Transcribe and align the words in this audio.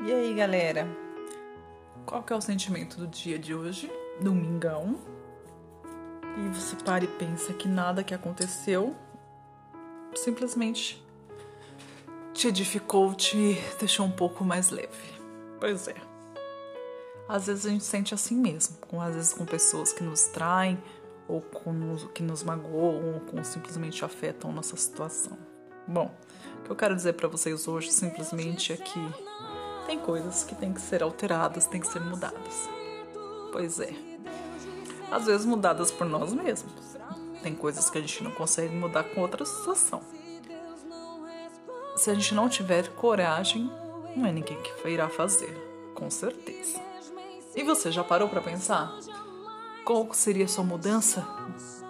E 0.00 0.12
aí, 0.12 0.32
galera? 0.32 0.86
Qual 2.06 2.22
que 2.22 2.32
é 2.32 2.36
o 2.36 2.40
sentimento 2.40 2.96
do 2.98 3.06
dia 3.08 3.36
de 3.36 3.52
hoje? 3.52 3.90
Domingão. 4.20 4.96
E 6.36 6.48
você 6.54 6.76
para 6.76 7.02
e 7.02 7.08
pensa 7.08 7.52
que 7.52 7.66
nada 7.66 8.04
que 8.04 8.14
aconteceu 8.14 8.94
simplesmente 10.14 11.04
te 12.32 12.46
edificou, 12.46 13.12
te 13.12 13.60
deixou 13.80 14.06
um 14.06 14.10
pouco 14.10 14.44
mais 14.44 14.70
leve. 14.70 15.20
Pois 15.58 15.88
é. 15.88 15.96
Às 17.28 17.48
vezes 17.48 17.66
a 17.66 17.70
gente 17.70 17.84
sente 17.84 18.14
assim 18.14 18.36
mesmo, 18.36 18.76
com 18.76 19.02
às 19.02 19.16
vezes 19.16 19.34
com 19.34 19.44
pessoas 19.44 19.92
que 19.92 20.04
nos 20.04 20.28
traem 20.28 20.80
ou 21.26 21.40
com 21.40 21.96
que 22.14 22.22
nos 22.22 22.44
magoam 22.44 23.14
ou 23.14 23.20
com 23.20 23.42
simplesmente 23.42 24.04
afetam 24.04 24.52
nossa 24.52 24.76
situação. 24.76 25.36
Bom, 25.88 26.14
o 26.60 26.62
que 26.62 26.70
eu 26.70 26.76
quero 26.76 26.94
dizer 26.94 27.14
para 27.14 27.26
vocês 27.26 27.66
hoje 27.66 27.90
simplesmente 27.90 28.72
é 28.72 28.76
que 28.76 29.00
tem 29.88 29.98
coisas 29.98 30.44
que 30.44 30.54
têm 30.54 30.70
que 30.70 30.82
ser 30.82 31.02
alteradas, 31.02 31.64
têm 31.64 31.80
que 31.80 31.86
ser 31.86 32.00
mudadas. 32.00 32.68
Pois 33.50 33.80
é. 33.80 33.94
Às 35.10 35.24
vezes 35.24 35.46
mudadas 35.46 35.90
por 35.90 36.06
nós 36.06 36.34
mesmos. 36.34 36.98
Tem 37.42 37.54
coisas 37.54 37.88
que 37.88 37.96
a 37.96 38.00
gente 38.02 38.22
não 38.22 38.30
consegue 38.32 38.76
mudar 38.76 39.04
com 39.04 39.22
outra 39.22 39.46
situação. 39.46 40.02
Se 41.96 42.10
a 42.10 42.14
gente 42.14 42.34
não 42.34 42.50
tiver 42.50 42.90
coragem, 42.96 43.72
não 44.14 44.26
é 44.26 44.32
ninguém 44.32 44.60
que 44.60 44.88
irá 44.90 45.08
fazer, 45.08 45.56
com 45.94 46.10
certeza. 46.10 46.78
E 47.56 47.62
você 47.62 47.90
já 47.90 48.04
parou 48.04 48.28
para 48.28 48.42
pensar? 48.42 48.92
Qual 49.86 50.06
seria 50.12 50.44
a 50.44 50.48
sua 50.48 50.64
mudança? 50.64 51.26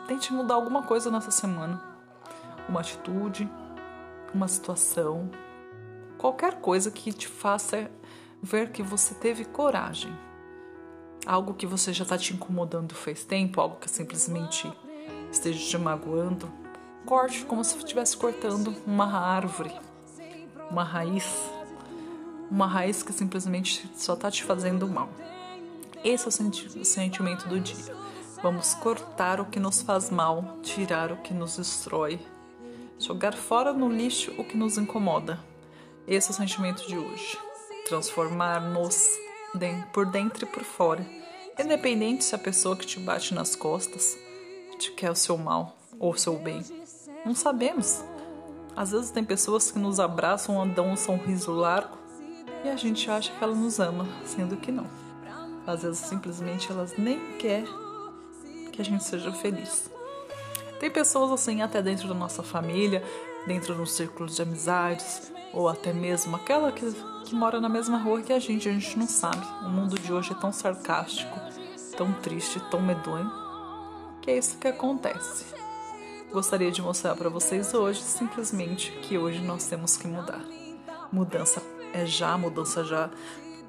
Tente 0.06 0.32
mudar 0.32 0.54
alguma 0.54 0.84
coisa 0.84 1.10
nessa 1.10 1.32
semana. 1.32 1.82
Uma 2.68 2.78
atitude, 2.78 3.50
uma 4.32 4.46
situação, 4.46 5.28
qualquer 6.18 6.60
coisa 6.60 6.90
que 6.90 7.12
te 7.12 7.28
faça 7.28 7.90
ver 8.42 8.70
que 8.70 8.82
você 8.82 9.14
teve 9.14 9.44
coragem. 9.44 10.12
Algo 11.24 11.54
que 11.54 11.66
você 11.66 11.92
já 11.92 12.02
está 12.02 12.18
te 12.18 12.34
incomodando 12.34 12.94
faz 12.94 13.24
tempo, 13.24 13.60
algo 13.60 13.76
que 13.76 13.88
simplesmente 13.88 14.70
esteja 15.30 15.58
te 15.58 15.78
magoando. 15.78 16.50
Corte 17.06 17.44
como 17.44 17.64
se 17.64 17.76
estivesse 17.78 18.16
cortando 18.16 18.74
uma 18.86 19.06
árvore, 19.06 19.72
uma 20.70 20.84
raiz, 20.84 21.50
uma 22.50 22.66
raiz 22.66 23.02
que 23.02 23.12
simplesmente 23.12 23.88
só 23.96 24.14
está 24.14 24.30
te 24.30 24.44
fazendo 24.44 24.86
mal. 24.88 25.08
Esse 26.04 26.26
é 26.26 26.28
o, 26.28 26.32
senti 26.32 26.66
o 26.78 26.84
sentimento 26.84 27.48
do 27.48 27.60
dia. 27.60 27.96
Vamos 28.42 28.74
cortar 28.74 29.40
o 29.40 29.46
que 29.46 29.58
nos 29.58 29.82
faz 29.82 30.10
mal, 30.10 30.58
tirar 30.62 31.10
o 31.10 31.16
que 31.16 31.34
nos 31.34 31.56
destrói, 31.56 32.20
jogar 32.98 33.34
fora 33.34 33.72
no 33.72 33.88
lixo 33.88 34.32
o 34.38 34.44
que 34.44 34.56
nos 34.56 34.78
incomoda 34.78 35.40
esse 36.08 36.28
é 36.28 36.32
o 36.32 36.34
sentimento 36.34 36.86
de 36.86 36.96
hoje. 36.96 37.38
Transformar-nos 37.86 39.06
por 39.92 40.06
dentro 40.06 40.44
e 40.44 40.48
por 40.48 40.62
fora. 40.62 41.04
Independente 41.58 42.24
se 42.24 42.34
a 42.34 42.38
pessoa 42.38 42.76
que 42.76 42.86
te 42.86 42.98
bate 42.98 43.34
nas 43.34 43.54
costas 43.54 44.16
te 44.78 44.92
quer 44.92 45.10
o 45.10 45.14
seu 45.14 45.36
mal 45.36 45.76
ou 45.98 46.12
o 46.12 46.18
seu 46.18 46.38
bem. 46.38 46.62
Não 47.26 47.34
sabemos. 47.34 48.02
Às 48.76 48.92
vezes 48.92 49.10
tem 49.10 49.24
pessoas 49.24 49.70
que 49.70 49.78
nos 49.78 49.98
abraçam, 49.98 50.66
dão 50.68 50.90
um 50.90 50.96
sorriso 50.96 51.50
largo 51.50 51.98
e 52.64 52.68
a 52.68 52.76
gente 52.76 53.10
acha 53.10 53.32
que 53.32 53.42
ela 53.42 53.54
nos 53.54 53.80
ama, 53.80 54.06
sendo 54.24 54.56
que 54.56 54.70
não. 54.70 54.86
Às 55.66 55.82
vezes 55.82 55.98
simplesmente 55.98 56.70
elas 56.70 56.96
nem 56.96 57.36
quer 57.38 57.64
que 58.72 58.80
a 58.80 58.84
gente 58.84 59.04
seja 59.04 59.32
feliz. 59.32 59.90
Tem 60.78 60.90
pessoas 60.90 61.32
assim 61.32 61.60
até 61.60 61.82
dentro 61.82 62.06
da 62.06 62.14
nossa 62.14 62.42
família, 62.42 63.02
dentro 63.46 63.74
do 63.74 63.86
círculo 63.86 64.28
de 64.28 64.40
amizades, 64.40 65.32
ou 65.52 65.68
até 65.68 65.92
mesmo 65.92 66.36
aquela 66.36 66.70
que, 66.72 66.92
que 67.24 67.34
mora 67.34 67.60
na 67.60 67.68
mesma 67.68 67.98
rua 67.98 68.22
que 68.22 68.32
a 68.32 68.38
gente, 68.38 68.68
a 68.68 68.72
gente 68.72 68.98
não 68.98 69.06
sabe. 69.06 69.44
O 69.64 69.68
mundo 69.68 69.98
de 69.98 70.12
hoje 70.12 70.32
é 70.32 70.34
tão 70.34 70.52
sarcástico, 70.52 71.38
tão 71.96 72.12
triste, 72.14 72.60
tão 72.70 72.80
medonho, 72.80 73.30
que 74.20 74.30
é 74.30 74.38
isso 74.38 74.58
que 74.58 74.68
acontece. 74.68 75.46
Gostaria 76.30 76.70
de 76.70 76.82
mostrar 76.82 77.14
para 77.16 77.30
vocês 77.30 77.72
hoje 77.72 78.02
simplesmente 78.02 78.92
que 79.02 79.16
hoje 79.16 79.40
nós 79.40 79.66
temos 79.66 79.96
que 79.96 80.06
mudar. 80.06 80.44
Mudança 81.10 81.62
é 81.94 82.04
já, 82.04 82.36
mudança 82.36 82.84
já 82.84 83.08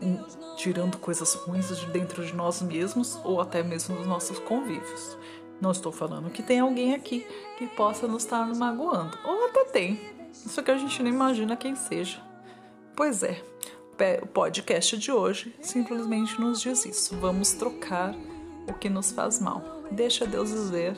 um, 0.01 0.21
tirando 0.57 0.97
coisas 0.97 1.33
ruins 1.35 1.69
de 1.79 1.85
dentro 1.87 2.25
de 2.25 2.33
nós 2.33 2.61
mesmos 2.61 3.17
ou 3.23 3.39
até 3.39 3.63
mesmo 3.63 3.95
dos 3.95 4.05
nossos 4.05 4.39
convívios. 4.39 5.17
Não 5.61 5.71
estou 5.71 5.91
falando 5.91 6.29
que 6.29 6.41
tem 6.41 6.59
alguém 6.59 6.93
aqui 6.93 7.25
que 7.57 7.67
possa 7.67 8.07
nos 8.07 8.23
estar 8.23 8.45
magoando, 8.55 9.17
ou 9.25 9.45
até 9.45 9.65
tem, 9.65 9.99
isso 10.31 10.63
que 10.63 10.71
a 10.71 10.77
gente 10.77 11.01
não 11.03 11.09
imagina 11.09 11.57
quem 11.57 11.75
seja. 11.75 12.21
Pois 12.95 13.23
é, 13.23 13.41
o 14.21 14.27
podcast 14.27 14.97
de 14.97 15.11
hoje 15.11 15.53
simplesmente 15.61 16.39
nos 16.39 16.61
diz 16.61 16.85
isso. 16.85 17.17
Vamos 17.17 17.53
trocar 17.53 18.15
o 18.67 18.73
que 18.73 18.89
nos 18.89 19.11
faz 19.11 19.39
mal. 19.39 19.61
Deixa 19.91 20.25
Deus 20.25 20.49
dizer. 20.49 20.95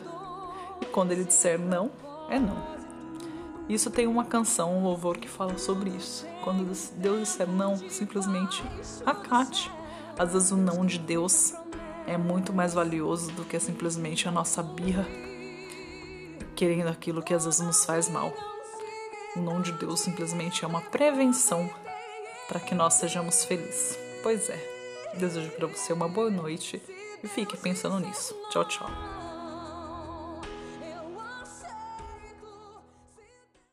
E 0.82 0.86
quando 0.86 1.12
ele 1.12 1.24
disser 1.24 1.60
não, 1.60 1.92
é 2.30 2.40
não. 2.40 2.58
Isso 3.68 3.90
tem 3.90 4.06
uma 4.06 4.26
canção, 4.26 4.78
um 4.78 4.84
louvor 4.84 5.18
que 5.18 5.28
fala 5.28 5.58
sobre 5.58 5.90
isso. 5.92 6.28
Quando 6.44 6.66
Deus 6.98 7.20
disser 7.20 7.48
não, 7.48 7.78
simplesmente 7.90 8.64
acate. 9.06 9.72
Às 10.18 10.34
vezes 10.34 10.52
o 10.52 10.58
não 10.58 10.86
de 10.86 11.00
Deus 11.00 11.54
é 12.08 12.18
muito 12.18 12.54
mais 12.54 12.74
valioso 12.74 13.32
do 13.32 13.46
que 13.46 13.60
simplesmente 13.60 14.28
a 14.28 14.32
nossa 14.32 14.62
birra 14.62 15.08
querendo 16.56 16.90
aquilo 16.90 17.24
que 17.24 17.34
às 17.34 17.46
vezes 17.46 17.60
nos 17.60 17.86
faz 17.86 18.08
mal. 18.08 18.32
O 19.36 19.40
nome 19.40 19.64
de 19.64 19.72
Deus 19.72 20.00
simplesmente 20.00 20.64
é 20.64 20.68
uma 20.68 20.82
prevenção 20.82 21.68
para 22.48 22.60
que 22.60 22.76
nós 22.76 22.96
sejamos 22.96 23.46
felizes. 23.46 23.98
Pois 24.22 24.48
é, 24.48 24.60
desejo 25.16 25.50
para 25.52 25.66
você 25.66 25.92
uma 25.92 26.08
boa 26.08 26.30
noite 26.30 26.80
e 27.24 27.28
fique 27.28 27.58
pensando 27.58 28.00
nisso. 28.00 28.36
Tchau, 28.52 28.66
tchau. 28.66 29.21